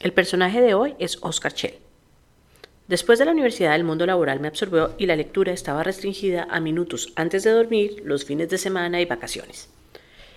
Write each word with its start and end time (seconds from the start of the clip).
El 0.00 0.12
personaje 0.12 0.60
de 0.60 0.74
hoy 0.74 0.94
es 1.00 1.18
Oscar 1.22 1.52
Chell. 1.52 1.74
Después 2.86 3.18
de 3.18 3.24
la 3.24 3.32
universidad 3.32 3.74
el 3.74 3.82
mundo 3.82 4.06
laboral 4.06 4.38
me 4.38 4.46
absorbió 4.46 4.94
y 4.96 5.06
la 5.06 5.16
lectura 5.16 5.52
estaba 5.52 5.82
restringida 5.82 6.46
a 6.48 6.60
minutos 6.60 7.12
antes 7.16 7.42
de 7.42 7.50
dormir, 7.50 8.02
los 8.04 8.24
fines 8.24 8.48
de 8.48 8.58
semana 8.58 9.00
y 9.00 9.06
vacaciones. 9.06 9.68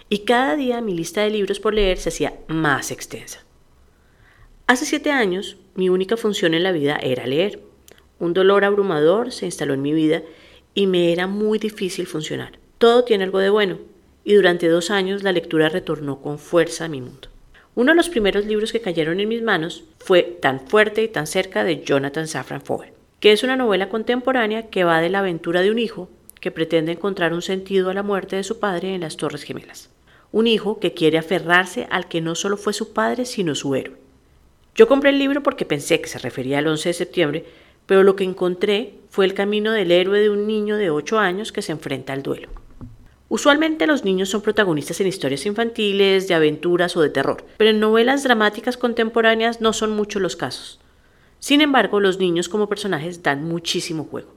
Y 0.10 0.20
cada 0.26 0.56
día 0.56 0.82
mi 0.82 0.96
lista 0.96 1.22
de 1.22 1.30
libros 1.30 1.60
por 1.60 1.76
leer 1.76 2.00
se 2.00 2.10
hacía 2.10 2.34
más 2.48 2.90
extensa. 2.90 3.44
Hace 4.66 4.88
siete 4.88 5.12
años 5.12 5.58
mi 5.76 5.90
única 5.90 6.18
función 6.18 6.56
en 6.56 6.64
la 6.64 6.72
vida 6.72 6.96
era 6.96 7.28
leer. 7.28 7.62
Un 8.18 8.34
dolor 8.34 8.66
abrumador 8.66 9.32
se 9.32 9.46
instaló 9.46 9.76
en 9.76 9.84
mi 9.84 9.94
vida 9.94 10.24
y 10.74 10.88
me 10.88 11.14
era 11.14 11.28
muy 11.28 11.60
difícil 11.60 12.08
funcionar. 12.08 12.58
Todo 12.80 13.04
tiene 13.04 13.26
algo 13.26 13.38
de 13.38 13.52
bueno, 13.52 13.78
y 14.24 14.34
durante 14.34 14.68
dos 14.70 14.90
años 14.90 15.22
la 15.22 15.32
lectura 15.32 15.70
retornó 15.70 16.20
con 16.20 16.40
fuerza 16.40 16.86
a 16.86 16.90
mi 16.90 17.00
mundo. 17.00 17.30
Uno 17.74 17.94
de 17.94 17.96
los 17.96 18.10
primeros 18.10 18.46
libros 18.46 18.74
que 18.74 18.82
cayeron 18.82 19.22
en 19.22 19.30
mis 19.30 19.42
manos 19.42 19.86
fue 20.00 20.24
Tan 20.24 20.60
fuerte 20.68 21.04
y 21.04 21.08
tan 21.08 21.26
cerca 21.26 21.64
de 21.64 21.84
Jonathan 21.84 22.28
Safran 22.28 22.62
Foer, 22.62 22.94
que 23.22 23.32
es 23.32 23.44
una 23.44 23.56
novela 23.56 23.88
contemporánea 23.88 24.70
que 24.70 24.84
va 24.84 25.00
de 25.00 25.10
la 25.10 25.20
aventura 25.20 25.62
de 25.62 25.72
un 25.72 25.80
hijo 25.80 26.10
que 26.42 26.52
pretende 26.52 26.92
encontrar 26.92 27.34
un 27.34 27.42
sentido 27.42 27.90
a 27.90 27.94
la 27.94 28.04
muerte 28.04 28.36
de 28.36 28.44
su 28.44 28.60
padre 28.60 28.94
en 28.94 29.02
las 29.02 29.16
Torres 29.16 29.44
Gemelas. 29.44 29.90
Un 30.34 30.48
hijo 30.48 30.80
que 30.80 30.94
quiere 30.94 31.18
aferrarse 31.18 31.88
al 31.90 32.10
que 32.10 32.20
no 32.20 32.36
solo 32.36 32.58
fue 32.58 32.74
su 32.74 32.92
padre, 32.92 33.26
sino 33.26 33.56
su 33.56 33.74
héroe. 33.76 33.96
Yo 34.76 34.88
compré 34.88 35.12
el 35.12 35.20
libro 35.20 35.42
porque 35.42 35.66
pensé 35.66 36.02
que 36.02 36.10
se 36.10 36.20
refería 36.20 36.58
al 36.58 36.68
11 36.68 36.90
de 36.90 36.94
septiembre, 36.94 37.46
pero 37.86 38.04
lo 38.04 38.18
que 38.18 38.24
encontré 38.26 38.96
fue 39.10 39.26
el 39.26 39.34
camino 39.34 39.72
del 39.72 39.92
héroe 39.92 40.20
de 40.20 40.30
un 40.30 40.46
niño 40.46 40.76
de 40.76 40.90
8 40.90 41.20
años 41.20 41.52
que 41.52 41.62
se 41.62 41.72
enfrenta 41.72 42.12
al 42.12 42.24
duelo. 42.24 42.50
Usualmente 43.34 43.88
los 43.88 44.04
niños 44.04 44.28
son 44.28 44.42
protagonistas 44.42 45.00
en 45.00 45.08
historias 45.08 45.46
infantiles, 45.46 46.28
de 46.28 46.34
aventuras 46.34 46.98
o 46.98 47.02
de 47.02 47.10
terror, 47.10 47.46
pero 47.56 47.70
en 47.70 47.80
novelas 47.80 48.24
dramáticas 48.24 48.76
contemporáneas 48.76 49.62
no 49.62 49.72
son 49.72 49.92
muchos 49.92 50.22
los 50.22 50.36
casos. 50.36 50.82
Sin 51.40 51.62
embargo, 51.62 52.02
los 52.02 52.20
niños 52.20 52.50
como 52.50 52.68
personajes 52.68 53.24
dan 53.24 53.48
muchísimo 53.48 54.04
juego. 54.04 54.34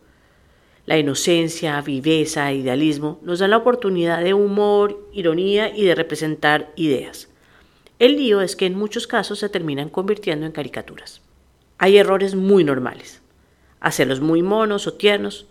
La 0.86 0.96
inocencia, 0.96 1.80
viveza, 1.80 2.52
idealismo 2.52 3.18
nos 3.22 3.40
dan 3.40 3.50
la 3.50 3.56
oportunidad 3.56 4.22
de 4.22 4.32
humor, 4.32 5.08
ironía 5.12 5.76
y 5.76 5.84
de 5.84 5.96
representar 5.96 6.72
ideas. 6.76 7.28
El 7.98 8.14
lío 8.14 8.42
es 8.42 8.54
que 8.54 8.66
en 8.66 8.78
muchos 8.78 9.08
casos 9.08 9.40
se 9.40 9.48
terminan 9.48 9.88
convirtiendo 9.88 10.46
en 10.46 10.52
caricaturas. 10.52 11.20
Hay 11.78 11.96
errores 11.96 12.36
muy 12.36 12.62
normales. 12.62 13.22
Hacerlos 13.80 14.20
muy 14.20 14.44
monos 14.44 14.86
o 14.86 14.94
tiernos, 14.94 15.48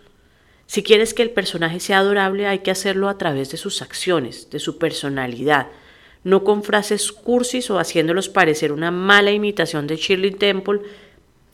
si 0.66 0.82
quieres 0.82 1.14
que 1.14 1.22
el 1.22 1.30
personaje 1.30 1.80
sea 1.80 1.98
adorable, 1.98 2.46
hay 2.46 2.60
que 2.60 2.70
hacerlo 2.70 3.08
a 3.08 3.18
través 3.18 3.50
de 3.50 3.56
sus 3.56 3.82
acciones, 3.82 4.50
de 4.50 4.58
su 4.58 4.78
personalidad, 4.78 5.68
no 6.24 6.42
con 6.42 6.62
frases 6.62 7.12
cursis 7.12 7.70
o 7.70 7.78
haciéndolos 7.78 8.28
parecer 8.28 8.72
una 8.72 8.90
mala 8.90 9.30
imitación 9.30 9.86
de 9.86 9.96
Shirley 9.96 10.32
Temple, 10.32 10.80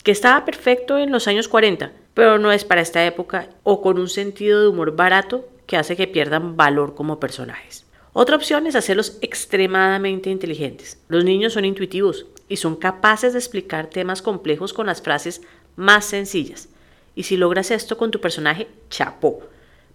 que 0.05 0.13
estaba 0.13 0.45
perfecto 0.45 0.99
en 0.99 1.11
los 1.11 1.27
años 1.29 1.49
40, 1.49 1.93
pero 2.15 2.39
no 2.39 2.53
es 2.53 2.65
para 2.65 2.81
esta 2.81 3.05
época, 3.05 3.49
o 3.65 3.83
con 3.83 3.99
un 3.99 4.09
sentido 4.09 4.61
de 4.61 4.69
humor 4.69 4.95
barato 4.97 5.49
que 5.67 5.77
hace 5.77 5.97
que 5.97 6.07
pierdan 6.07 6.57
valor 6.57 6.95
como 6.95 7.21
personajes. 7.21 7.85
Otra 8.13 8.37
opción 8.37 8.67
es 8.67 8.75
hacerlos 8.75 9.19
extremadamente 9.21 10.31
inteligentes. 10.31 10.99
Los 11.09 11.25
niños 11.25 11.53
son 11.53 11.65
intuitivos 11.65 12.27
y 12.49 12.57
son 12.57 12.75
capaces 12.75 13.33
de 13.33 13.39
explicar 13.39 13.87
temas 13.87 14.21
complejos 14.21 14.73
con 14.73 14.87
las 14.87 15.01
frases 15.01 15.43
más 15.77 16.07
sencillas. 16.07 16.69
Y 17.15 17.25
si 17.25 17.37
logras 17.37 17.71
esto 17.71 17.97
con 17.97 18.11
tu 18.11 18.21
personaje, 18.21 18.69
chapó. 18.89 19.41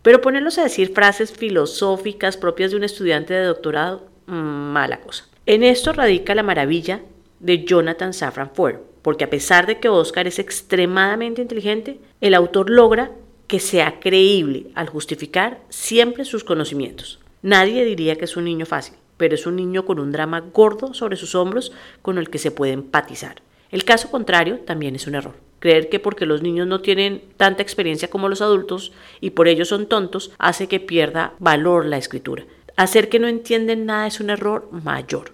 Pero 0.02 0.22
ponerlos 0.22 0.58
a 0.58 0.64
decir 0.64 0.94
frases 0.94 1.32
filosóficas 1.32 2.38
propias 2.38 2.72
de 2.72 2.78
un 2.78 2.84
estudiante 2.84 3.34
de 3.34 3.46
doctorado, 3.46 4.08
mm, 4.28 4.34
mala 4.34 5.02
cosa. 5.02 5.26
En 5.46 5.64
esto 5.64 5.94
radica 5.94 6.36
la 6.36 6.44
maravilla 6.44 7.02
de 7.40 7.66
Jonathan 7.66 8.14
Safran 8.14 8.52
Foer, 8.54 8.82
porque 9.02 9.24
a 9.24 9.30
pesar 9.30 9.68
de 9.68 9.80
que 9.80 9.90
Oscar 9.90 10.28
es 10.28 10.40
extremadamente 10.40 11.42
inteligente, 11.42 12.00
el 12.22 12.34
autor 12.34 12.70
logra 12.70 13.12
que 13.48 13.60
sea 13.60 14.00
creíble 14.00 14.68
al 14.76 14.90
justificar 14.90 15.62
siempre 15.70 16.26
sus 16.26 16.44
conocimientos. 16.44 17.20
Nadie 17.42 17.86
diría 17.86 18.16
que 18.16 18.26
es 18.26 18.38
un 18.38 18.46
niño 18.46 18.66
fácil, 18.66 18.96
pero 19.18 19.36
es 19.36 19.46
un 19.46 19.56
niño 19.56 19.86
con 19.86 20.00
un 20.00 20.12
drama 20.12 20.40
gordo 20.40 20.94
sobre 20.94 21.16
sus 21.16 21.36
hombros 21.36 21.72
con 22.02 22.18
el 22.18 22.30
que 22.30 22.40
se 22.40 22.52
puede 22.52 22.74
empatizar. 22.74 23.42
El 23.70 23.84
caso 23.84 24.10
contrario 24.10 24.60
también 24.60 24.96
es 24.96 25.06
un 25.06 25.16
error. 25.16 25.36
Creer 25.66 25.90
que 25.90 26.00
porque 26.00 26.28
los 26.28 26.44
niños 26.44 26.68
no 26.68 26.82
tienen 26.82 27.24
tanta 27.38 27.64
experiencia 27.64 28.08
como 28.08 28.30
los 28.30 28.44
adultos 28.44 28.92
y 29.20 29.32
por 29.32 29.48
ello 29.48 29.66
son 29.66 29.88
tontos 29.88 30.30
hace 30.38 30.68
que 30.68 30.80
pierda 30.80 31.34
valor 31.40 31.88
la 31.88 31.98
escritura. 31.98 32.46
Hacer 32.78 33.10
que 33.10 33.18
no 33.18 33.28
entienden 33.28 33.88
nada 33.88 34.06
es 34.06 34.20
un 34.20 34.30
error 34.30 34.70
mayor. 34.72 35.34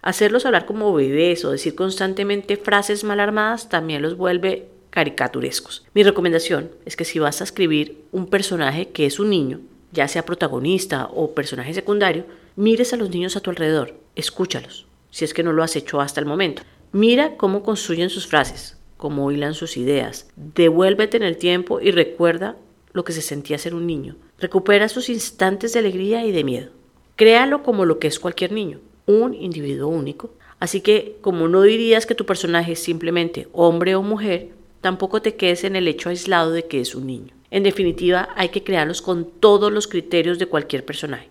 Hacerlos 0.00 0.46
hablar 0.46 0.64
como 0.64 0.94
bebés 0.94 1.44
o 1.44 1.50
decir 1.50 1.74
constantemente 1.74 2.56
frases 2.56 3.02
mal 3.02 3.18
armadas 3.18 3.68
también 3.68 4.00
los 4.00 4.16
vuelve 4.16 4.68
caricaturescos. 4.90 5.84
Mi 5.92 6.04
recomendación 6.04 6.70
es 6.86 6.94
que 6.94 7.04
si 7.04 7.18
vas 7.18 7.40
a 7.40 7.44
escribir 7.44 8.04
un 8.12 8.28
personaje 8.28 8.90
que 8.90 9.06
es 9.06 9.18
un 9.18 9.28
niño, 9.28 9.58
ya 9.90 10.06
sea 10.06 10.24
protagonista 10.24 11.06
o 11.12 11.34
personaje 11.34 11.74
secundario, 11.74 12.26
mires 12.54 12.92
a 12.92 12.96
los 12.96 13.10
niños 13.10 13.34
a 13.34 13.40
tu 13.40 13.50
alrededor, 13.50 13.96
escúchalos, 14.14 14.86
si 15.10 15.24
es 15.24 15.34
que 15.34 15.42
no 15.42 15.52
lo 15.52 15.64
has 15.64 15.74
hecho 15.74 16.00
hasta 16.00 16.20
el 16.20 16.26
momento. 16.26 16.62
Mira 16.92 17.36
cómo 17.36 17.64
construyen 17.64 18.08
sus 18.08 18.28
frases, 18.28 18.78
cómo 19.04 19.30
hilan 19.30 19.52
sus 19.52 19.76
ideas. 19.76 20.30
Devuélvete 20.34 21.18
en 21.18 21.24
el 21.24 21.36
tiempo 21.36 21.78
y 21.78 21.90
recuerda 21.90 22.56
lo 22.94 23.04
que 23.04 23.12
se 23.12 23.20
sentía 23.20 23.58
ser 23.58 23.74
un 23.74 23.86
niño. 23.86 24.16
Recupera 24.38 24.88
sus 24.88 25.10
instantes 25.10 25.74
de 25.74 25.80
alegría 25.80 26.24
y 26.24 26.32
de 26.32 26.42
miedo. 26.42 26.70
Créalo 27.14 27.62
como 27.62 27.84
lo 27.84 27.98
que 27.98 28.08
es 28.08 28.18
cualquier 28.18 28.52
niño, 28.52 28.80
un 29.04 29.34
individuo 29.34 29.88
único. 29.88 30.30
Así 30.58 30.80
que, 30.80 31.18
como 31.20 31.48
no 31.48 31.60
dirías 31.60 32.06
que 32.06 32.14
tu 32.14 32.24
personaje 32.24 32.72
es 32.72 32.78
simplemente 32.78 33.46
hombre 33.52 33.94
o 33.94 34.00
mujer, 34.00 34.52
tampoco 34.80 35.20
te 35.20 35.34
quedes 35.34 35.64
en 35.64 35.76
el 35.76 35.86
hecho 35.86 36.08
aislado 36.08 36.52
de 36.52 36.64
que 36.64 36.80
es 36.80 36.94
un 36.94 37.06
niño. 37.06 37.34
En 37.50 37.62
definitiva, 37.62 38.30
hay 38.36 38.48
que 38.48 38.64
crearlos 38.64 39.02
con 39.02 39.30
todos 39.38 39.70
los 39.70 39.86
criterios 39.86 40.38
de 40.38 40.46
cualquier 40.46 40.82
personaje. 40.82 41.28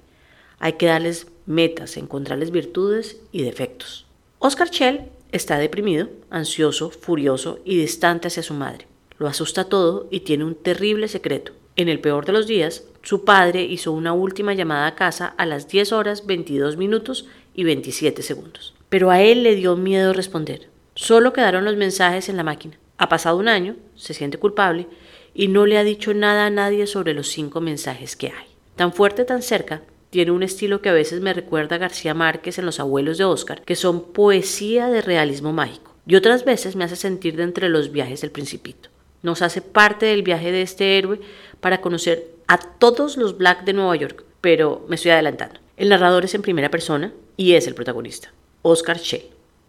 Hay 0.59 0.73
que 0.73 0.85
darles 0.85 1.25
metas, 1.47 1.97
encontrarles 1.97 2.51
virtudes 2.51 3.19
y 3.31 3.41
defectos. 3.41 4.05
Oscar 4.37 4.67
Schell 4.67 5.09
Está 5.33 5.57
deprimido, 5.57 6.09
ansioso, 6.29 6.91
furioso 6.91 7.57
y 7.65 7.75
distante 7.75 8.27
hacia 8.27 8.43
su 8.43 8.53
madre. 8.53 8.85
Lo 9.17 9.25
asusta 9.27 9.63
todo 9.63 10.07
y 10.11 10.19
tiene 10.19 10.43
un 10.43 10.53
terrible 10.53 11.07
secreto. 11.07 11.53
En 11.75 11.89
el 11.89 11.99
peor 11.99 12.27
de 12.27 12.33
los 12.33 12.45
días, 12.45 12.83
su 13.01 13.25
padre 13.25 13.63
hizo 13.63 13.91
una 13.93 14.13
última 14.13 14.53
llamada 14.53 14.85
a 14.85 14.93
casa 14.93 15.33
a 15.35 15.47
las 15.47 15.67
10 15.67 15.91
horas 15.91 16.27
22 16.27 16.77
minutos 16.77 17.25
y 17.55 17.63
27 17.63 18.21
segundos. 18.21 18.75
Pero 18.89 19.09
a 19.09 19.21
él 19.21 19.41
le 19.41 19.55
dio 19.55 19.75
miedo 19.75 20.13
responder. 20.13 20.69
Solo 20.93 21.33
quedaron 21.33 21.65
los 21.65 21.77
mensajes 21.77 22.29
en 22.29 22.37
la 22.37 22.43
máquina. 22.43 22.77
Ha 22.99 23.09
pasado 23.09 23.37
un 23.37 23.47
año, 23.47 23.75
se 23.95 24.13
siente 24.13 24.37
culpable 24.37 24.85
y 25.33 25.47
no 25.47 25.65
le 25.65 25.79
ha 25.79 25.83
dicho 25.83 26.13
nada 26.13 26.45
a 26.45 26.51
nadie 26.51 26.85
sobre 26.85 27.15
los 27.15 27.27
cinco 27.29 27.59
mensajes 27.59 28.15
que 28.15 28.27
hay. 28.27 28.45
Tan 28.75 28.93
fuerte, 28.93 29.25
tan 29.25 29.41
cerca, 29.41 29.81
tiene 30.13 30.29
un 30.29 30.43
estilo 30.43 30.79
que 30.79 30.89
a 30.89 30.93
veces 30.93 31.21
me 31.21 31.33
recuerda 31.33 31.77
a 31.77 31.79
García 31.79 32.13
Márquez 32.13 32.59
en 32.59 32.67
Los 32.67 32.79
abuelos 32.79 33.17
de 33.17 33.23
Oscar, 33.23 33.63
que 33.63 33.75
son 33.75 34.13
poesía 34.13 34.87
de 34.87 35.01
realismo 35.01 35.53
mágico, 35.53 35.95
y 36.05 36.13
otras 36.13 36.45
veces 36.45 36.75
me 36.75 36.83
hace 36.83 36.95
sentir 36.95 37.35
de 37.35 37.41
entre 37.41 37.67
los 37.67 37.91
viajes 37.91 38.21
del 38.21 38.29
principito. 38.29 38.89
Nos 39.23 39.41
hace 39.41 39.63
parte 39.63 40.05
del 40.05 40.21
viaje 40.21 40.51
de 40.51 40.61
este 40.61 40.99
héroe 40.99 41.19
para 41.59 41.81
conocer 41.81 42.27
a 42.47 42.59
todos 42.59 43.17
los 43.17 43.39
Black 43.39 43.63
de 43.63 43.73
Nueva 43.73 43.95
York, 43.95 44.23
pero 44.39 44.85
me 44.87 44.97
estoy 44.97 45.09
adelantando. 45.09 45.59
El 45.77 45.89
narrador 45.89 46.25
es 46.25 46.35
en 46.35 46.43
primera 46.43 46.69
persona 46.69 47.11
y 47.35 47.53
es 47.53 47.65
el 47.65 47.73
protagonista, 47.73 48.31
Oscar 48.61 48.99
Shea, 48.99 49.21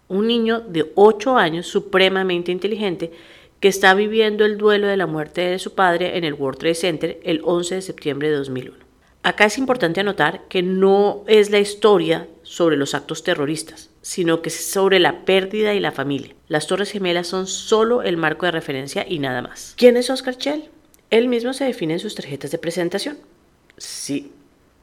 un 0.09 0.27
niño 0.27 0.61
de 0.61 0.93
8 0.95 1.39
años 1.39 1.67
supremamente 1.69 2.53
inteligente 2.53 3.13
que 3.61 3.69
está 3.69 3.95
viviendo 3.95 4.45
el 4.45 4.59
duelo 4.59 4.89
de 4.89 4.99
la 4.99 5.07
muerte 5.07 5.41
de 5.41 5.59
su 5.59 5.73
padre 5.73 6.19
en 6.19 6.25
el 6.25 6.35
World 6.35 6.59
Trade 6.59 6.75
Center 6.75 7.21
el 7.25 7.41
11 7.43 7.77
de 7.77 7.81
septiembre 7.81 8.29
de 8.29 8.37
2001. 8.37 8.84
Acá 9.25 9.47
es 9.47 9.57
importante 9.57 10.01
anotar 10.01 10.43
que 10.51 10.63
no 10.63 11.25
es 11.27 11.49
la 11.49 11.59
historia 11.59 12.29
sobre 12.43 12.77
los 12.77 12.95
actos 12.95 13.25
terroristas, 13.25 13.89
sino 14.03 14.43
que 14.43 14.51
es 14.51 14.67
sobre 14.71 15.01
la 15.01 15.25
pérdida 15.25 15.73
y 15.73 15.81
la 15.81 15.93
familia. 15.93 16.35
Las 16.47 16.67
Torres 16.67 16.91
Gemelas 16.91 17.27
son 17.27 17.47
solo 17.47 18.03
el 18.03 18.19
marco 18.19 18.45
de 18.45 18.53
referencia 18.53 19.07
y 19.09 19.21
nada 19.21 19.41
más. 19.41 19.73
¿Quién 19.79 19.97
es 19.97 20.11
Oscar 20.11 20.37
Chell? 20.37 20.69
Él 21.09 21.29
mismo 21.29 21.55
se 21.55 21.65
define 21.65 21.95
en 21.95 22.01
sus 22.01 22.15
tarjetas 22.15 22.51
de 22.51 22.59
presentación. 22.59 23.17
Sí, 23.79 24.31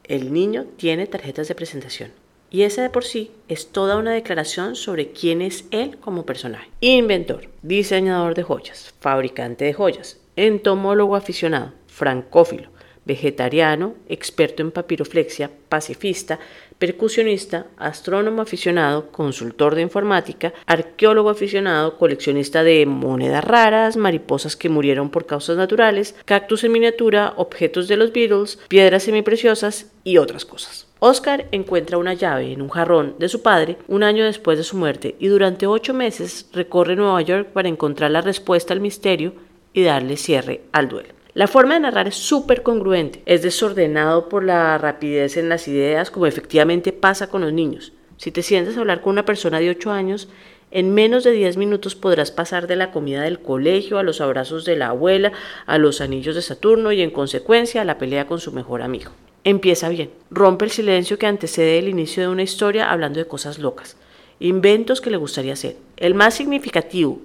el 0.05 0.33
niño 0.33 0.65
tiene 0.75 1.05
tarjetas 1.05 1.47
de 1.47 1.53
presentación. 1.53 2.11
Y 2.49 2.63
esa 2.63 2.81
de 2.81 2.89
por 2.89 3.03
sí 3.03 3.29
es 3.47 3.67
toda 3.67 3.95
una 3.97 4.11
declaración 4.11 4.75
sobre 4.75 5.11
quién 5.11 5.43
es 5.43 5.65
él 5.69 5.99
como 5.99 6.25
personaje. 6.25 6.71
Inventor, 6.79 7.47
diseñador 7.61 8.33
de 8.33 8.41
joyas, 8.41 8.91
fabricante 9.01 9.65
de 9.65 9.73
joyas, 9.73 10.19
entomólogo 10.35 11.15
aficionado, 11.15 11.73
francófilo, 11.85 12.71
vegetariano, 13.05 13.95
experto 14.07 14.61
en 14.61 14.71
papiroflexia, 14.71 15.49
pacifista, 15.69 16.39
percusionista, 16.77 17.67
astrónomo 17.77 18.41
aficionado, 18.41 19.11
consultor 19.11 19.75
de 19.75 19.81
informática, 19.81 20.53
arqueólogo 20.65 21.29
aficionado, 21.29 21.97
coleccionista 21.97 22.63
de 22.63 22.85
monedas 22.85 23.43
raras, 23.43 23.97
mariposas 23.97 24.55
que 24.55 24.69
murieron 24.69 25.09
por 25.09 25.25
causas 25.25 25.57
naturales, 25.57 26.15
cactus 26.25 26.63
en 26.63 26.71
miniatura, 26.71 27.33
objetos 27.37 27.87
de 27.87 27.97
los 27.97 28.11
Beatles, 28.13 28.59
piedras 28.67 29.03
semipreciosas 29.03 29.91
y 30.03 30.17
otras 30.17 30.45
cosas. 30.45 30.87
Oscar 30.99 31.47
encuentra 31.51 31.97
una 31.97 32.13
llave 32.13 32.51
en 32.51 32.61
un 32.61 32.69
jarrón 32.69 33.15
de 33.17 33.29
su 33.29 33.41
padre 33.41 33.77
un 33.87 34.03
año 34.03 34.23
después 34.23 34.57
de 34.57 34.63
su 34.63 34.77
muerte 34.77 35.15
y 35.19 35.27
durante 35.27 35.65
ocho 35.65 35.93
meses 35.95 36.47
recorre 36.53 36.95
Nueva 36.95 37.21
York 37.21 37.49
para 37.53 37.69
encontrar 37.69 38.11
la 38.11 38.21
respuesta 38.21 38.73
al 38.73 38.81
misterio 38.81 39.33
y 39.73 39.83
darle 39.83 40.17
cierre 40.17 40.61
al 40.71 40.89
duelo. 40.89 41.20
La 41.33 41.47
forma 41.47 41.75
de 41.75 41.79
narrar 41.79 42.09
es 42.09 42.15
súper 42.15 42.61
congruente, 42.61 43.21
es 43.25 43.41
desordenado 43.41 44.27
por 44.27 44.43
la 44.43 44.77
rapidez 44.77 45.37
en 45.37 45.47
las 45.47 45.65
ideas, 45.69 46.11
como 46.11 46.25
efectivamente 46.25 46.91
pasa 46.91 47.29
con 47.29 47.39
los 47.39 47.53
niños. 47.53 47.93
Si 48.17 48.31
te 48.31 48.43
sientes 48.43 48.75
a 48.75 48.81
hablar 48.81 48.99
con 48.99 49.11
una 49.11 49.23
persona 49.23 49.61
de 49.61 49.69
8 49.69 49.91
años, 49.91 50.27
en 50.71 50.93
menos 50.93 51.23
de 51.23 51.31
10 51.31 51.55
minutos 51.55 51.95
podrás 51.95 52.31
pasar 52.31 52.67
de 52.67 52.75
la 52.75 52.91
comida 52.91 53.21
del 53.21 53.39
colegio 53.39 53.97
a 53.97 54.03
los 54.03 54.19
abrazos 54.19 54.65
de 54.65 54.75
la 54.75 54.87
abuela, 54.87 55.31
a 55.67 55.77
los 55.77 56.01
anillos 56.01 56.35
de 56.35 56.41
Saturno 56.41 56.91
y 56.91 57.01
en 57.01 57.11
consecuencia 57.11 57.81
a 57.81 57.85
la 57.85 57.97
pelea 57.97 58.27
con 58.27 58.41
su 58.41 58.51
mejor 58.51 58.81
amigo. 58.81 59.11
Empieza 59.45 59.87
bien, 59.87 60.09
rompe 60.31 60.65
el 60.65 60.71
silencio 60.71 61.17
que 61.17 61.27
antecede 61.27 61.79
el 61.79 61.87
inicio 61.87 62.23
de 62.23 62.29
una 62.29 62.43
historia 62.43 62.91
hablando 62.91 63.19
de 63.19 63.27
cosas 63.27 63.57
locas, 63.57 63.95
inventos 64.41 64.99
que 64.99 65.09
le 65.09 65.17
gustaría 65.17 65.53
hacer. 65.53 65.77
El 65.95 66.13
más 66.13 66.33
significativo 66.33 67.21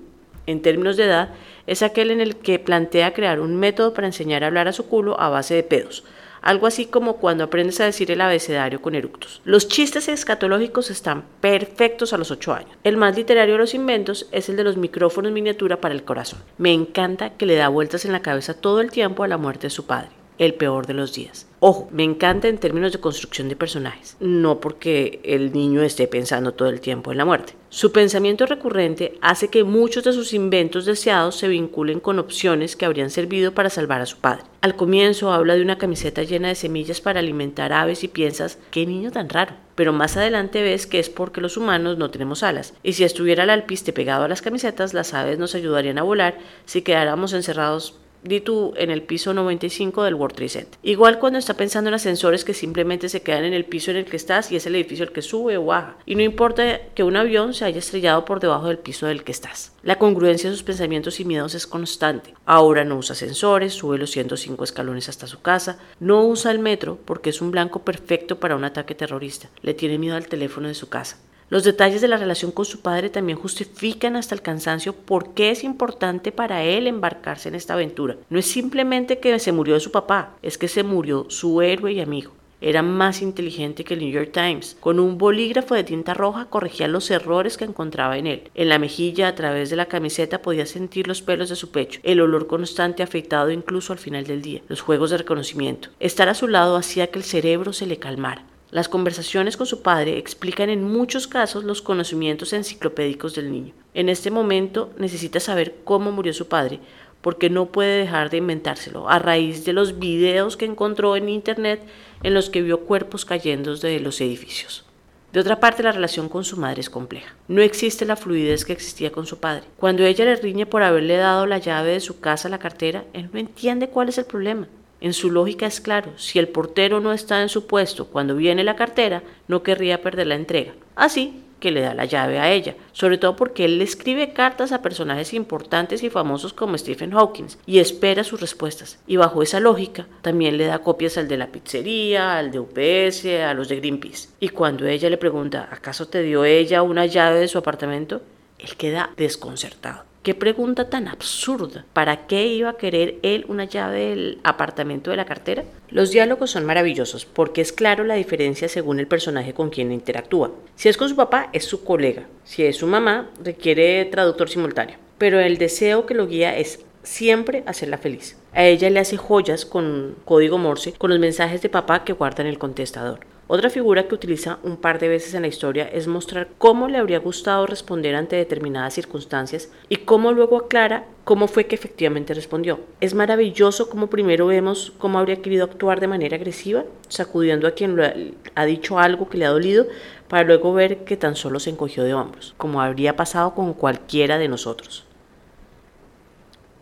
en 0.47 0.63
términos 0.63 0.97
de 0.97 1.05
edad, 1.05 1.31
es 1.67 1.83
aquel 1.83 2.11
en 2.11 2.21
el 2.21 2.37
que 2.37 2.59
plantea 2.59 3.15
crear 3.15 3.41
un 3.41 3.57
método 3.57 3.95
para 3.95 4.07
enseñar 4.07 4.45
a 4.45 4.49
hablar 4.49 4.69
a 4.69 4.73
su 4.73 4.87
culo 4.87 5.19
a 5.21 5.29
base 5.29 5.55
de 5.55 5.63
pedos. 5.63 6.05
Algo 6.43 6.67
así 6.67 6.87
como 6.87 7.17
cuando 7.17 7.45
aprendes 7.45 7.81
a 7.81 7.87
decir 7.87 8.11
el 8.11 8.21
abecedario 8.21 8.81
con 8.81 8.95
eructos. 8.95 9.41
Los 9.45 9.67
chistes 9.67 10.09
escatológicos 10.09 10.91
están 10.91 11.25
perfectos 11.41 12.13
a 12.13 12.19
los 12.19 12.31
8 12.31 12.55
años. 12.55 12.71
El 12.85 12.97
más 12.97 13.17
literario 13.17 13.55
de 13.55 13.61
los 13.61 13.75
inventos 13.75 14.29
es 14.31 14.49
el 14.49 14.57
de 14.57 14.65
los 14.65 14.77
micrófonos 14.77 15.33
miniatura 15.33 15.81
para 15.81 15.95
el 15.95 16.05
corazón. 16.05 16.39
Me 16.59 16.73
encanta 16.73 17.31
que 17.31 17.47
le 17.47 17.57
da 17.57 17.69
vueltas 17.69 18.05
en 18.05 18.13
la 18.13 18.23
cabeza 18.23 18.55
todo 18.55 18.81
el 18.81 18.93
tiempo 18.93 19.25
a 19.25 19.29
la 19.29 19.39
muerte 19.39 19.67
de 19.67 19.71
su 19.71 19.87
padre 19.87 20.11
el 20.39 20.55
peor 20.55 20.87
de 20.87 20.95
los 20.95 21.15
días. 21.15 21.47
Ojo, 21.59 21.89
me 21.91 22.05
encanta 22.05 22.49
en 22.49 22.59
términos 22.59 22.93
de 22.93 23.01
construcción 23.01 23.49
de 23.49 23.57
personajes, 23.57 24.17
no 24.21 24.61
porque 24.61 25.21
el 25.25 25.53
niño 25.53 25.83
esté 25.83 26.07
pensando 26.07 26.53
todo 26.53 26.69
el 26.69 26.81
tiempo 26.81 27.11
en 27.11 27.19
la 27.19 27.25
muerte. 27.25 27.55
Su 27.71 27.93
pensamiento 27.93 28.47
recurrente 28.47 29.19
hace 29.21 29.49
que 29.49 29.65
muchos 29.65 30.05
de 30.05 30.13
sus 30.13 30.33
inventos 30.35 30.85
deseados 30.85 31.37
se 31.37 31.49
vinculen 31.49 32.01
con 32.01 32.19
opciones 32.19 32.77
que 32.77 32.85
habrían 32.85 33.11
servido 33.11 33.53
para 33.53 33.71
salvar 33.71 34.01
a 34.01 34.07
su 34.07 34.19
padre. 34.19 34.45
Al 34.61 34.77
comienzo 34.77 35.33
habla 35.33 35.55
de 35.55 35.63
una 35.63 35.79
camiseta 35.79 36.23
llena 36.23 36.49
de 36.49 36.55
semillas 36.55 37.01
para 37.01 37.21
alimentar 37.21 37.73
aves 37.73 38.05
y 38.05 38.09
piensas, 38.09 38.59
qué 38.71 38.87
niño 38.87 39.11
tan 39.11 39.29
raro. 39.29 39.55
Pero 39.75 39.93
más 39.93 40.17
adelante 40.17 40.63
ves 40.63 40.87
que 40.87 40.99
es 40.99 41.11
porque 41.11 41.41
los 41.41 41.57
humanos 41.57 41.99
no 41.99 42.11
tenemos 42.11 42.43
alas. 42.43 42.75
Y 42.83 42.95
si 42.95 43.05
estuviera 43.05 43.45
el 43.45 43.51
alpiste 43.51 43.93
pegado 43.93 44.25
a 44.25 44.29
las 44.29 44.43
camisetas, 44.43 44.95
las 44.95 45.15
aves 45.15 45.39
nos 45.39 45.55
ayudarían 45.55 45.99
a 45.99 46.03
volar 46.03 46.39
si 46.65 46.83
quedáramos 46.83 47.33
encerrados 47.33 47.99
di 48.27 48.41
tú 48.41 48.75
en 48.77 48.91
el 48.91 49.03
piso 49.03 49.33
95 49.35 50.05
del 50.05 50.15
World 50.15 50.37
Trade 50.37 50.49
Center. 50.49 50.79
Igual 50.83 51.19
cuando 51.19 51.39
está 51.39 51.55
pensando 51.55 51.89
en 51.89 51.95
ascensores 51.95 52.45
que 52.45 52.55
simplemente 52.55 53.09
se 53.09 53.23
quedan 53.23 53.45
en 53.45 53.55
el 53.55 53.65
piso 53.65 53.91
en 53.91 53.97
el 53.97 54.05
que 54.05 54.17
estás 54.17 54.51
y 54.53 54.57
es 54.57 54.67
el 54.67 54.75
edificio 54.75 55.05
el 55.05 55.13
que 55.13 55.23
sube 55.23 55.57
o 55.57 55.67
baja. 55.67 55.97
Y 56.07 56.15
no 56.15 56.23
importa 56.23 56.81
que 56.95 57.05
un 57.05 57.17
avión 57.17 57.55
se 57.55 57.65
haya 57.65 57.79
estrellado 57.79 58.25
por 58.25 58.41
debajo 58.41 58.69
del 58.69 58.79
piso 58.79 59.07
del 59.07 59.25
que 59.25 59.33
estás. 59.33 59.73
La 59.83 59.99
congruencia 59.99 60.51
de 60.51 60.57
sus 60.57 60.65
pensamientos 60.65 61.21
y 61.21 61.25
miedos 61.25 61.55
es 61.55 61.67
constante. 61.67 62.35
Ahora 62.45 62.85
no 62.85 62.97
usa 62.97 63.15
ascensores, 63.15 63.75
sube 63.75 63.99
los 63.99 64.11
105 64.11 64.65
escalones 64.65 65.09
hasta 65.09 65.27
su 65.27 65.41
casa, 65.41 65.79
no 66.01 66.25
usa 66.25 66.51
el 66.51 66.59
metro 66.59 66.99
porque 67.05 67.31
es 67.31 67.41
un 67.41 67.51
blanco 67.51 67.85
perfecto 67.85 68.41
para 68.41 68.57
un 68.57 68.65
ataque 68.65 68.95
terrorista. 68.95 69.49
Le 69.63 69.75
tiene 69.75 69.99
miedo 69.99 70.17
al 70.17 70.29
teléfono 70.29 70.69
de 70.69 70.75
su 70.75 70.89
casa. 70.89 71.19
Los 71.49 71.63
detalles 71.63 72.01
de 72.01 72.09
la 72.09 72.17
relación 72.17 72.51
con 72.51 72.65
su 72.65 72.81
padre 72.81 73.09
también 73.09 73.39
justifican 73.39 74.17
hasta 74.17 74.35
el 74.35 74.43
cansancio 74.43 74.93
por 74.93 75.33
qué 75.33 75.51
es 75.51 75.63
importante 75.63 76.33
para 76.33 76.65
él 76.65 76.89
embarcarse 76.89 77.49
en 77.49 77.55
esta 77.55 77.75
aventura. 77.75 78.17
No 78.31 78.39
es 78.41 78.47
simplemente 78.47 79.21
que 79.21 79.39
se 79.39 79.53
murió 79.53 79.75
de 79.75 79.81
su 79.81 79.93
papá, 79.93 80.35
es 80.43 80.59
que 80.59 80.67
se 80.67 80.83
murió 80.83 81.27
su 81.29 81.63
héroe 81.63 81.93
y 81.93 82.01
amigo. 82.01 82.33
Era 82.61 82.83
más 82.83 83.23
inteligente 83.23 83.85
que 83.85 83.95
el 83.95 84.01
New 84.01 84.11
York 84.11 84.33
Times. 84.33 84.77
Con 84.81 84.99
un 84.99 85.19
bolígrafo 85.19 85.77
de 85.77 85.85
tinta 85.85 86.15
roja 86.15 86.47
corregía 86.47 86.89
los 86.89 87.11
errores 87.13 87.57
que 87.57 87.65
encontraba 87.65 88.19
en 88.19 88.27
él. 88.27 88.51
En 88.55 88.69
la 88.69 88.81
mejilla, 88.81 89.29
a 89.29 89.35
través 89.37 89.71
de 89.71 89.77
la 89.77 89.87
camiseta, 89.87 90.43
podía 90.43 90.67
sentir 90.67 91.07
los 91.07 91.23
pelos 91.23 91.51
de 91.51 91.55
su 91.55 91.71
pecho, 91.71 92.01
el 92.03 92.21
olor 92.21 92.49
constante 92.49 93.05
afeitado 93.05 93.51
incluso 93.51 93.93
al 93.93 94.01
final 94.01 94.25
del 94.25 94.43
día, 94.43 94.63
los 94.69 94.81
juegos 94.81 95.11
de 95.11 95.19
reconocimiento. 95.19 95.91
Estar 96.01 96.29
a 96.29 96.35
su 96.35 96.49
lado 96.49 96.77
hacía 96.77 97.09
que 97.09 97.19
el 97.19 97.25
cerebro 97.25 97.73
se 97.73 97.87
le 97.87 97.99
calmara. 97.99 98.45
Las 98.77 98.91
conversaciones 98.91 99.57
con 99.57 99.67
su 99.67 99.81
padre 99.81 100.19
explican 100.19 100.69
en 100.69 100.85
muchos 100.85 101.27
casos 101.27 101.65
los 101.65 101.81
conocimientos 101.81 102.53
enciclopédicos 102.53 103.35
del 103.35 103.51
niño. 103.51 103.73
En 103.95 104.11
este 104.11 104.31
momento 104.31 104.91
necesita 104.99 105.41
saber 105.41 105.77
cómo 105.85 106.13
murió 106.13 106.35
su 106.35 106.47
padre, 106.47 106.81
porque 107.23 107.49
no 107.49 107.73
puede 107.73 108.01
dejar 108.01 108.29
de 108.29 108.37
inventárselo, 108.37 109.09
a 109.09 109.19
raíz 109.19 109.65
de 109.65 109.73
los 109.73 109.99
videos 109.99 110.59
que 110.59 110.67
encontró 110.67 111.17
en 111.17 111.31
internet 111.31 111.81
en 112.23 112.35
los 112.35 112.51
que 112.51 112.61
vio 112.61 112.81
cuerpos 112.81 113.25
cayendo 113.25 113.77
de 113.77 113.99
los 113.99 114.21
edificios. 114.21 114.85
De 115.33 115.41
otra 115.41 115.59
parte, 115.59 115.83
la 115.83 115.93
relación 115.93 116.29
con 116.29 116.45
su 116.45 116.59
madre 116.59 116.83
es 116.83 116.91
compleja. 116.91 117.35
No 117.49 117.63
existe 117.63 118.05
la 118.05 118.17
fluidez 118.17 118.67
que 118.67 118.75
existía 118.75 119.11
con 119.11 119.25
su 119.25 119.39
padre. 119.39 119.65
Cuando 119.79 120.05
ella 120.05 120.27
le 120.27 120.37
riñe 120.37 120.67
por 120.67 120.83
haberle 120.83 121.17
dado 121.17 121.47
la 121.47 121.57
llave 121.57 121.93
de 121.93 122.01
su 122.01 122.21
casa 122.21 122.49
a 122.49 122.51
la 122.51 122.59
cartera, 122.59 123.05
él 123.15 123.31
no 123.33 123.39
entiende 123.39 123.89
cuál 123.89 124.11
es 124.11 124.19
el 124.19 124.27
problema. 124.27 124.69
En 125.01 125.13
su 125.13 125.31
lógica 125.31 125.67
es 125.67 125.81
claro, 125.81 126.13
si 126.17 126.39
el 126.39 126.49
portero 126.49 127.01
no 127.01 127.13
está 127.13 127.43
en 127.43 127.49
su 127.49 127.67
puesto 127.67 128.07
cuando 128.07 128.35
viene 128.35 128.65
la 128.65 128.77
cartera, 128.77 129.23
no 129.49 129.63
querría 129.63 130.01
perder 130.01 130.29
la 130.29 130.35
entrega. 130.37 130.73
Así 130.95 131.43
que 131.61 131.71
le 131.71 131.81
da 131.81 131.95
la 131.95 132.05
llave 132.05 132.39
a 132.39 132.53
ella, 132.53 132.77
sobre 132.93 133.19
todo 133.19 133.37
porque 133.37 133.65
él 133.65 133.79
le 133.79 133.85
escribe 133.85 134.33
cartas 134.33 134.73
a 134.73 134.83
personajes 134.83 135.33
importantes 135.33 136.03
y 136.03 136.11
famosos 136.11 136.53
como 136.53 136.77
Stephen 136.77 137.13
Hawking 137.13 137.47
y 137.67 137.79
espera 137.79 138.25
sus 138.25 138.41
respuestas. 138.41 138.99
Y 139.07 139.17
bajo 139.17 139.43
esa 139.43 139.61
lógica, 139.61 140.07
también 140.23 140.59
le 140.59 140.67
da 140.67 140.81
copias 140.81 141.17
al 141.19 141.29
de 141.29 141.37
la 141.37 141.49
pizzería, 141.49 142.39
al 142.39 142.51
de 142.51 142.61
UPS, 142.61 143.27
a 143.43 143.55
los 143.55 143.69
de 143.69 143.77
Greenpeace. 143.77 144.29
Y 144.41 144.51
cuando 144.51 144.87
ella 144.87 145.11
le 145.11 145.17
pregunta, 145.17 145.69
¿acaso 145.71 146.09
te 146.09 146.23
dio 146.23 146.45
ella 146.45 146.83
una 146.83 147.07
llave 147.07 147.41
de 147.41 147.49
su 147.49 147.59
apartamento? 147.59 148.23
Él 148.59 148.77
queda 148.77 149.11
desconcertado. 149.17 150.05
Qué 150.27 150.35
pregunta 150.35 150.91
tan 150.91 151.07
absurda. 151.07 151.85
¿Para 151.93 152.27
qué 152.27 152.49
iba 152.49 152.71
a 152.71 152.77
querer 152.77 153.15
él 153.23 153.45
una 153.47 153.63
llave 153.65 154.09
del 154.09 154.41
apartamento 154.43 155.13
de 155.13 155.17
la 155.17 155.25
cartera? 155.25 155.63
Los 155.89 156.11
diálogos 156.11 156.51
son 156.51 156.65
maravillosos 156.65 157.25
porque 157.25 157.61
es 157.61 157.71
claro 157.71 158.03
la 158.03 158.17
diferencia 158.17 158.69
según 158.69 158.99
el 158.99 159.07
personaje 159.07 159.55
con 159.55 159.71
quien 159.71 159.93
interactúa. 159.93 160.51
Si 160.75 160.89
es 160.89 160.97
con 160.97 161.09
su 161.09 161.15
papá, 161.15 161.49
es 161.53 161.65
su 161.65 161.85
colega. 161.85 162.27
Si 162.43 162.65
es 162.65 162.75
su 162.75 162.89
mamá, 162.89 163.31
requiere 163.41 164.05
traductor 164.07 164.49
simultáneo. 164.49 164.99
Pero 165.17 165.39
el 165.39 165.59
deseo 165.59 166.07
que 166.07 166.15
lo 166.15 166.27
guía 166.27 166.59
es 166.59 166.85
siempre 167.05 167.63
hacerla 167.65 167.97
feliz. 167.97 168.37
A 168.53 168.65
ella 168.65 168.91
le 168.91 168.99
hace 168.99 169.17
joyas 169.17 169.65
con 169.65 170.17
código 170.25 170.59
Morse 170.59 170.91
con 170.95 171.11
los 171.11 171.21
mensajes 171.21 171.63
de 171.63 171.69
papá 171.69 172.03
que 172.03 172.15
guarda 172.15 172.43
en 172.43 172.49
el 172.49 172.59
contestador. 172.59 173.21
Otra 173.49 173.71
figura 173.71 174.09
que 174.09 174.15
utiliza 174.17 174.59
un 174.65 174.77
par 174.77 174.99
de 174.99 175.07
veces 175.07 175.33
en 175.35 175.43
la 175.43 175.49
historia 175.49 175.85
es 175.85 176.09
mostrar 176.09 176.49
cómo 176.59 176.89
le 176.89 176.99
habría 176.99 177.21
gustado 177.21 177.65
responder 177.65 178.17
ante 178.17 178.35
determinadas 178.35 178.95
circunstancias 178.95 179.71
y 179.89 179.99
cómo 179.99 180.33
luego 180.33 180.57
aclara 180.57 181.07
cómo 181.23 181.47
fue 181.47 181.67
que 181.67 181.77
efectivamente 181.77 182.35
respondió. 182.35 182.81
Es 183.01 183.15
maravilloso 183.15 183.89
como 183.89 184.09
primero 184.09 184.49
vemos 184.49 184.93
cómo 184.99 185.21
habría 185.21 185.43
querido 185.43 185.65
actuar 185.65 186.01
de 186.01 186.09
manera 186.09 186.37
agresiva, 186.37 186.85
sacudiendo 187.09 187.69
a 187.69 187.71
quien 187.71 187.95
le 187.95 188.35
ha 188.57 188.65
dicho 188.65 188.99
algo 188.99 189.29
que 189.29 189.39
le 189.39 189.47
ha 189.47 189.51
dolido, 189.51 189.87
para 190.27 190.43
luego 190.43 190.75
ver 190.75 191.05
que 191.05 191.17
tan 191.17 191.37
solo 191.37 191.61
se 191.61 191.71
encogió 191.71 192.03
de 192.03 192.15
hombros, 192.15 192.53
como 192.57 192.83
habría 192.83 193.15
pasado 193.15 193.55
con 193.55 193.75
cualquiera 193.75 194.39
de 194.39 194.49
nosotros. 194.49 195.05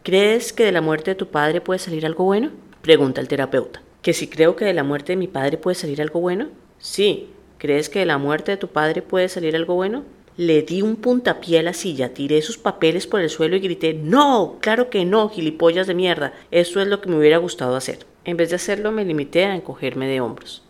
¿Crees 0.02 0.54
que 0.54 0.64
de 0.64 0.72
la 0.72 0.80
muerte 0.80 1.10
de 1.10 1.14
tu 1.14 1.28
padre 1.28 1.60
puede 1.60 1.78
salir 1.78 2.06
algo 2.06 2.24
bueno? 2.24 2.52
Pregunta 2.80 3.20
el 3.20 3.28
terapeuta 3.28 3.83
que 4.04 4.12
si 4.12 4.28
creo 4.28 4.54
que 4.54 4.66
de 4.66 4.75
la 4.75 4.84
muerte 4.84 5.12
de 5.12 5.16
mi 5.16 5.28
padre 5.28 5.56
puede 5.56 5.75
salir 5.75 6.02
algo 6.02 6.20
bueno. 6.20 6.49
Sí, 6.78 7.30
¿crees 7.56 7.88
que 7.88 8.00
de 8.00 8.06
la 8.06 8.18
muerte 8.18 8.52
de 8.52 8.58
tu 8.58 8.68
padre 8.68 9.00
puede 9.00 9.30
salir 9.30 9.56
algo 9.56 9.76
bueno? 9.76 10.04
Le 10.37 10.61
di 10.61 10.82
un 10.82 10.96
puntapié 10.96 11.61
a 11.61 11.62
la 11.62 11.73
silla, 11.73 12.12
tiré 12.12 12.42
sus 12.42 12.58
papeles 12.58 13.06
por 13.06 13.23
el 13.23 13.30
suelo 13.30 13.56
y 13.56 13.61
grité, 13.61 13.94
no, 13.94 14.58
claro 14.61 14.90
que 14.90 15.06
no, 15.06 15.30
gilipollas 15.30 15.87
de 15.87 15.94
mierda, 15.94 16.34
eso 16.50 16.82
es 16.82 16.87
lo 16.87 17.00
que 17.00 17.08
me 17.08 17.16
hubiera 17.16 17.38
gustado 17.38 17.76
hacer. 17.76 18.00
En 18.26 18.37
vez 18.37 18.50
de 18.50 18.56
hacerlo 18.56 18.92
me 18.92 19.06
limité 19.06 19.46
a 19.46 19.56
encogerme 19.56 20.06
de 20.06 20.20
hombros. 20.20 20.62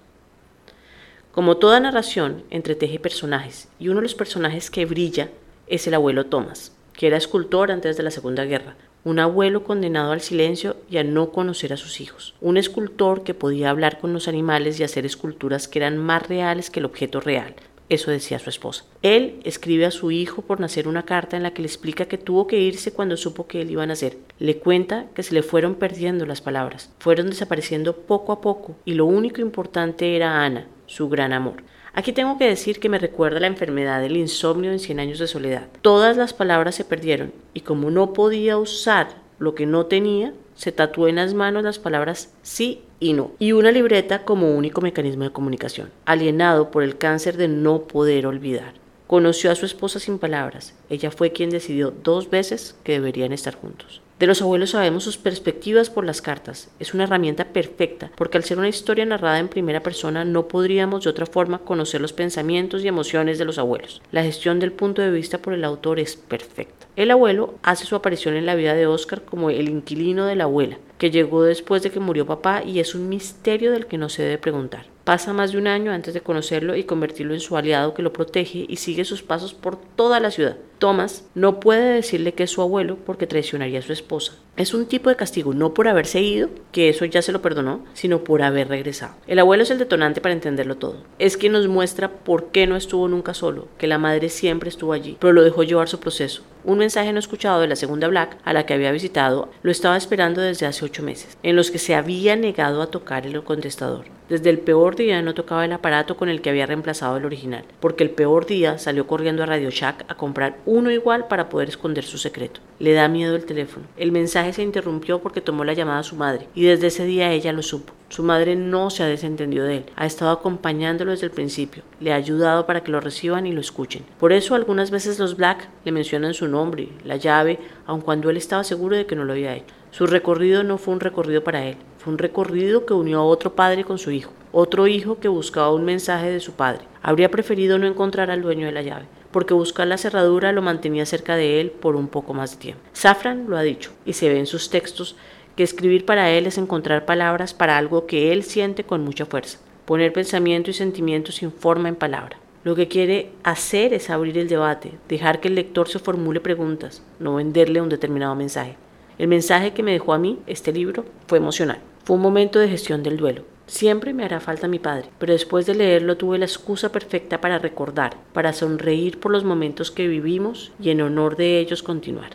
Como 1.33 1.57
toda 1.57 1.81
narración, 1.81 2.45
entreteje 2.51 3.01
personajes, 3.01 3.67
y 3.81 3.89
uno 3.89 3.97
de 3.97 4.05
los 4.05 4.15
personajes 4.15 4.71
que 4.71 4.87
brilla 4.87 5.31
es 5.67 5.89
el 5.89 5.95
abuelo 5.95 6.27
Thomas, 6.27 6.71
que 6.93 7.09
era 7.09 7.17
escultor 7.17 7.73
antes 7.73 7.97
de 7.97 8.05
la 8.05 8.13
Segunda 8.13 8.45
Guerra, 8.45 8.77
un 9.05 9.19
abuelo 9.19 9.65
condenado 9.65 10.13
al 10.13 10.23
silencio 10.23 10.77
y 10.91 10.97
a 10.97 11.05
no 11.05 11.31
conocer 11.31 11.73
a 11.73 11.77
sus 11.77 12.01
hijos, 12.01 12.35
un 12.41 12.57
escultor 12.57 13.23
que 13.23 13.35
podía 13.35 13.71
hablar 13.71 14.01
con 14.01 14.13
los 14.13 14.29
animales 14.29 14.81
y 14.81 14.85
hacer 14.85 15.05
esculturas 15.05 15.69
que 15.69 15.79
eran 15.79 15.99
más 15.99 16.27
reales 16.27 16.71
que 16.71 16.81
el 16.81 16.87
objeto 16.87 17.21
real, 17.21 17.55
Eso 17.91 18.11
decía 18.11 18.39
su 18.39 18.49
esposa. 18.49 18.87
Él 19.03 19.41
escribe 19.45 19.85
a 19.85 19.91
su 19.91 20.11
hijo 20.11 20.41
por 20.41 20.59
nacer 20.59 20.89
una 20.89 21.05
carta 21.05 21.37
en 21.37 21.43
la 21.43 21.53
que 21.53 21.61
le 21.61 21.69
explica 21.69 22.07
que 22.07 22.17
tuvo 22.17 22.47
que 22.47 22.59
irse 22.59 22.95
cuando 22.95 23.19
supo 23.19 23.47
que 23.47 23.61
él 23.61 23.71
iba 23.71 23.83
a 23.83 23.87
nacer. 23.87 24.17
Le 24.39 24.57
cuenta 24.57 25.05
que 25.15 25.23
se 25.23 25.35
le 25.35 25.43
fueron 25.43 25.75
perdiendo 25.75 26.25
las 26.25 26.41
palabras, 26.41 26.91
fueron 26.99 27.29
desapareciendo 27.29 27.95
poco 27.95 28.33
a 28.33 28.41
poco 28.41 28.75
y 28.87 28.95
lo 28.95 29.05
único 29.05 29.43
importante 29.43 30.17
era 30.17 30.43
Ana, 30.43 30.67
su 30.87 31.11
gran 31.11 31.35
amor. 31.35 31.63
Aquí 31.97 32.13
tengo 32.13 32.39
que 32.39 32.49
decir 32.49 32.81
que 32.81 32.89
me 32.89 32.99
recuerda 32.99 33.39
la 33.39 33.47
enfermedad 33.47 34.01
del 34.01 34.17
insomnio 34.17 34.73
en 34.73 34.81
100 34.81 34.99
años 34.99 35.19
de 35.21 35.29
soledad. 35.29 35.69
Todas 35.81 36.17
las 36.17 36.35
palabras 36.35 36.75
se 36.75 36.85
perdieron 36.85 37.33
y 37.55 37.61
como 37.61 37.91
no 37.91 38.13
podía 38.13 38.59
usar 38.59 39.09
lo 39.39 39.55
que 39.55 39.65
no 39.65 39.87
tenía, 39.87 40.33
se 40.57 40.73
tatuó 40.73 41.07
en 41.07 41.17
las 41.17 41.35
manos 41.35 41.63
las 41.63 41.79
palabras 41.79 42.33
sí 42.43 42.83
y 42.99 43.13
no, 43.13 43.31
y 43.39 43.53
una 43.53 43.71
libreta 43.71 44.25
como 44.25 44.57
único 44.57 44.81
mecanismo 44.81 45.23
de 45.23 45.31
comunicación, 45.31 45.91
alienado 46.05 46.73
por 46.73 46.83
el 46.83 46.99
cáncer 46.99 47.37
de 47.37 47.47
no 47.47 47.83
poder 47.83 48.27
olvidar. 48.27 48.75
Conoció 49.07 49.53
a 49.53 49.55
su 49.55 49.67
esposa 49.67 50.01
sin 50.01 50.19
palabras. 50.19 50.75
Ella 50.91 51.11
fue 51.11 51.31
quien 51.31 51.51
decidió 51.51 51.93
dos 51.93 52.31
veces 52.31 52.77
que 52.83 52.93
deberían 52.95 53.33
estar 53.33 53.55
juntos. 53.55 54.01
De 54.19 54.29
los 54.29 54.41
abuelos 54.41 54.71
sabemos 54.71 55.03
sus 55.03 55.19
perspectivas 55.19 55.91
por 55.91 56.05
las 56.05 56.23
cartas. 56.23 56.71
Es 56.79 56.95
una 56.95 57.03
herramienta 57.03 57.47
perfecta, 57.47 58.13
porque 58.15 58.39
al 58.39 58.45
ser 58.45 58.59
una 58.59 58.69
historia 58.69 59.05
narrada 59.05 59.41
en 59.41 59.49
primera 59.49 59.83
persona 59.83 60.25
no 60.25 60.47
podríamos 60.47 61.03
de 61.03 61.11
otra 61.11 61.27
forma 61.27 61.59
conocer 61.59 62.01
los 62.01 62.13
pensamientos 62.13 62.85
y 62.85 62.89
emociones 62.89 63.39
de 63.39 63.45
los 63.45 63.59
abuelos. 63.59 64.03
La 64.13 64.23
gestión 64.23 64.61
del 64.61 64.71
punto 64.71 65.03
de 65.03 65.11
vista 65.11 65.39
por 65.39 65.53
el 65.53 65.65
autor 65.65 65.99
es 65.99 66.15
perfecta. 66.15 66.87
El 66.95 67.11
abuelo 67.11 67.55
hace 67.65 67.87
su 67.87 67.97
aparición 67.97 68.37
en 68.37 68.47
la 68.47 68.55
vida 68.55 68.75
de 68.75 68.87
Oscar 68.87 69.23
como 69.23 69.51
el 69.51 69.69
inquilino 69.69 70.27
de 70.27 70.37
la 70.37 70.45
abuela, 70.45 70.79
que 70.97 71.11
llegó 71.11 71.43
después 71.43 71.83
de 71.83 71.91
que 71.91 71.99
murió 71.99 72.25
papá 72.25 72.63
y 72.63 72.79
es 72.79 72.95
un 72.95 73.09
misterio 73.09 73.73
del 73.73 73.87
que 73.87 73.99
no 73.99 74.09
se 74.09 74.23
debe 74.23 74.39
preguntar. 74.39 74.87
Pasa 75.03 75.33
más 75.33 75.53
de 75.53 75.59
un 75.59 75.67
año 75.67 75.91
antes 75.91 76.15
de 76.15 76.21
conocerlo 76.21 76.77
y 76.77 76.85
convertirlo 76.85 77.35
en 77.35 77.41
su 77.41 77.57
aliado 77.57 77.95
que 77.95 78.03
lo 78.03 78.13
protege 78.13 78.65
y 78.69 78.77
sigue 78.77 79.05
sus 79.05 79.23
pasos 79.23 79.55
por 79.55 79.77
toda 79.77 80.21
la 80.21 80.31
ciudad. 80.31 80.57
Thomas 80.79 81.25
no 81.35 81.61
puede 81.61 81.95
decirle 81.95 82.35
que 82.35 82.45
es 82.45 82.51
su 82.51 82.63
abuelo 82.63 82.99
porque 83.07 83.27
traicionaría 83.27 83.79
a 83.79 83.83
su 83.83 83.93
esposa. 83.93 84.35
Es 84.57 84.73
un 84.73 84.87
tipo 84.87 85.11
de 85.11 85.17
castigo 85.17 85.53
no 85.53 85.75
por 85.75 85.89
haberse 85.89 86.21
ido, 86.21 86.49
que 86.71 86.89
eso 86.89 87.05
ya 87.05 87.23
se 87.23 87.33
lo 87.33 87.43
perdonó, 87.43 87.85
sino 87.93 88.23
por 88.23 88.43
haber 88.43 88.69
regresado. 88.69 89.15
El 89.27 89.41
abuelo 89.41 89.65
es 89.65 89.71
el 89.73 89.79
detonante 89.79 90.21
para 90.21 90.33
entenderlo 90.33 90.77
todo. 90.77 91.03
Es 91.19 91.37
quien 91.37 91.53
nos 91.53 91.67
muestra 91.67 92.09
por 92.09 92.53
qué 92.53 92.69
no 92.69 92.77
estuvo 92.77 93.09
nunca 93.09 93.35
solo, 93.35 93.67
que 93.79 93.89
la 93.89 93.99
madre 93.99 94.29
siempre 94.29 94.69
estuvo 94.69 94.93
allí, 94.93 95.17
pero 95.19 95.33
lo 95.33 95.43
dejó 95.43 95.65
llevar 95.65 95.89
su 95.89 95.99
proceso. 95.99 96.43
Un 96.63 96.79
mensaje 96.79 97.13
no 97.13 97.19
escuchado 97.19 97.61
de 97.61 97.67
la 97.67 97.77
segunda 97.77 98.07
Black, 98.07 98.39
a 98.45 98.53
la 98.53 98.65
que 98.65 98.75
había 98.75 98.93
visitado, 98.93 99.51
lo 99.63 99.73
estaba 99.73 99.97
esperando 99.97 100.41
desde 100.41 100.67
hace 100.67 100.85
ocho 100.85 101.03
meses, 101.03 101.37
en 101.43 101.57
los 101.57 101.71
que 101.71 101.79
se 101.79 101.97
había 101.97 102.37
negado 102.37 102.81
a 102.81 102.91
tocar 102.91 103.27
el 103.27 103.43
contestador. 103.43 104.05
Desde 104.29 104.49
el 104.49 104.59
peor 104.59 104.97
día 104.97 105.21
no 105.21 105.35
tocaba 105.35 105.67
el 105.67 105.73
aparato 105.73 106.17
con 106.17 106.31
el 106.31 106.41
que 106.41 106.49
había 106.49 106.65
reemplazado 106.65 107.19
el 107.19 107.27
original, 107.27 107.65
porque 107.81 108.05
el 108.05 108.11
peor 108.11 108.47
día 108.47 108.79
salió 108.79 109.07
corriendo 109.07 109.43
a 109.43 109.47
Radio 109.47 109.69
Shack 109.69 110.07
a 110.09 110.15
comprar 110.15 110.57
uno 110.67 110.91
igual 110.91 111.29
para 111.29 111.49
poder 111.49 111.69
esconder 111.69 112.05
su 112.05 112.19
secreto. 112.19 112.61
Le 112.79 112.93
da 112.93 113.09
miedo 113.09 113.37
el 113.37 113.45
teléfono. 113.45 113.87
El 113.97 114.13
mensaje 114.13 114.53
se 114.53 114.63
interrumpió 114.63 115.21
porque 115.21 115.41
tomó 115.41 115.65
la 115.65 115.75
llamada 115.75 116.01
a 116.01 116.05
su 116.05 116.17
madre, 116.17 116.49
y 116.55 116.65
desde 116.65 116.89
ese 116.89 117.05
día 117.05 117.33
ella 117.33 117.53
lo 117.53 117.63
supo. 117.63 117.93
Su 118.09 118.23
madre 118.23 118.55
no 118.57 118.91
se 118.91 119.03
ha 119.03 119.07
desentendido 119.07 119.65
de 119.65 119.79
él, 119.79 119.85
ha 119.97 120.07
estado 120.07 120.31
acompañándolo 120.31 121.11
desde 121.11 121.27
el 121.27 121.33
principio, 121.33 121.83
le 122.01 122.13
ha 122.13 122.17
ayudado 122.17 122.65
para 122.65 122.83
que 122.83 122.93
lo 122.93 123.01
reciban 123.01 123.47
y 123.47 123.53
lo 123.53 123.61
escuchen. 123.61 124.05
Por 124.21 124.33
eso 124.33 124.55
algunas 124.55 124.91
veces 124.91 125.19
los 125.19 125.37
Black 125.37 125.69
le 125.85 125.93
mencionan 125.93 126.35
su 126.35 126.47
nombre, 126.47 126.91
la 127.05 127.17
llave, 127.17 127.59
aun 127.87 128.01
cuando 128.01 128.31
él 128.31 128.37
estaba 128.37 128.63
seguro 128.63 128.97
de 128.97 129.07
que 129.07 129.17
no 129.17 129.25
lo 129.25 129.33
había 129.33 129.57
hecho. 129.57 129.75
Su 129.91 130.07
recorrido 130.07 130.65
no 130.65 130.79
fue 130.79 130.95
un 130.95 131.01
recorrido 131.01 131.43
para 131.43 131.65
él, 131.65 131.77
fue 131.99 132.13
un 132.13 132.19
recorrido 132.19 132.85
que 132.85 132.95
unió 132.95 133.21
a 133.21 133.25
otro 133.25 133.55
padre 133.55 133.85
con 133.85 133.99
su 133.99 134.11
hijo, 134.11 134.33
otro 134.53 134.87
hijo 134.87 135.19
que 135.19 135.29
buscaba 135.29 135.73
un 135.73 135.85
mensaje 135.85 136.31
de 136.31 136.41
su 136.41 136.53
padre. 136.53 136.85
Habría 137.03 137.31
preferido 137.31 137.79
no 137.79 137.87
encontrar 137.87 138.31
al 138.31 138.43
dueño 138.43 138.67
de 138.67 138.73
la 138.73 138.83
llave, 138.83 139.07
porque 139.35 139.53
buscar 139.53 139.89
la 139.89 139.99
cerradura 139.99 140.53
lo 140.53 140.63
mantenía 140.63 141.05
cerca 141.07 141.35
de 141.35 141.61
él 141.61 141.73
por 141.73 141.97
un 141.97 142.07
poco 142.07 142.35
más 142.35 142.53
de 142.53 142.59
tiempo. 142.59 142.85
Safran 142.93 143.51
lo 143.51 143.57
ha 143.57 143.63
dicho, 143.63 143.91
y 144.07 144.13
se 144.13 144.29
ve 144.29 144.39
en 144.39 144.47
sus 144.47 144.71
textos 144.71 145.17
que 145.57 145.65
escribir 145.65 146.05
para 146.05 146.31
él 146.31 146.47
es 146.47 146.57
encontrar 146.57 147.05
palabras 147.05 147.53
para 147.53 147.77
algo 147.77 148.07
que 148.07 148.31
él 148.31 148.45
siente 148.45 148.85
con 148.85 149.03
mucha 149.03 149.27
fuerza, 149.27 149.59
poner 149.87 150.13
pensamiento 150.13 150.71
y 150.71 150.73
sentimiento 150.73 151.33
sin 151.33 151.51
forma 151.51 151.89
en 151.89 151.97
palabra. 151.97 152.39
Lo 152.63 152.77
que 152.77 152.87
quiere 152.87 153.33
hacer 153.43 153.93
es 153.93 154.09
abrir 154.09 154.39
el 154.39 154.47
debate, 154.47 154.93
dejar 155.09 155.41
que 155.41 155.49
el 155.49 155.57
lector 155.57 155.89
se 155.89 155.99
formule 155.99 156.39
preguntas, 156.39 157.03
no 157.19 157.35
venderle 157.35 157.81
un 157.81 157.89
determinado 157.89 158.37
mensaje. 158.37 158.77
El 159.19 159.27
mensaje 159.27 159.73
que 159.73 159.83
me 159.83 159.91
dejó 159.91 160.13
a 160.13 160.19
mí 160.19 160.39
este 160.47 160.71
libro 160.71 161.07
fue 161.27 161.39
emocional. 161.39 161.81
Fue 162.05 162.15
un 162.15 162.23
momento 162.23 162.61
de 162.61 162.69
gestión 162.69 163.03
del 163.03 163.17
duelo. 163.17 163.43
Siempre 163.67 164.13
me 164.13 164.25
hará 164.25 164.41
falta 164.41 164.69
mi 164.69 164.79
padre, 164.79 165.09
pero 165.19 165.33
después 165.33 165.65
de 165.65 165.75
leerlo 165.75 166.17
tuve 166.17 166.39
la 166.39 166.45
excusa 166.45 166.93
perfecta 166.93 167.41
para 167.41 167.59
recordar, 167.59 168.17
para 168.35 168.53
sonreír 168.53 169.19
por 169.19 169.33
los 169.33 169.45
momentos 169.45 169.91
que 169.91 170.07
vivimos 170.07 170.73
y 170.79 170.91
en 170.91 171.01
honor 171.01 171.37
de 171.37 171.61
ellos 171.61 171.83
continuar. 171.83 172.33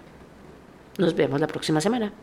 Nos 0.97 1.15
vemos 1.15 1.39
la 1.39 1.47
próxima 1.47 1.81
semana. 1.81 2.11